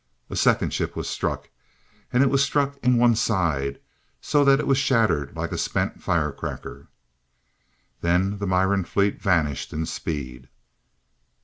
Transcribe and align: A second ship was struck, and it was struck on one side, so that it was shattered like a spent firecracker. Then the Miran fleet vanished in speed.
A 0.31 0.35
second 0.35 0.73
ship 0.73 0.95
was 0.95 1.07
struck, 1.07 1.51
and 2.11 2.23
it 2.23 2.31
was 2.31 2.43
struck 2.43 2.79
on 2.83 2.97
one 2.97 3.15
side, 3.15 3.79
so 4.19 4.43
that 4.43 4.59
it 4.59 4.65
was 4.65 4.79
shattered 4.79 5.35
like 5.37 5.51
a 5.51 5.59
spent 5.59 6.01
firecracker. 6.01 6.87
Then 7.99 8.39
the 8.39 8.47
Miran 8.47 8.83
fleet 8.83 9.21
vanished 9.21 9.73
in 9.73 9.85
speed. 9.85 10.49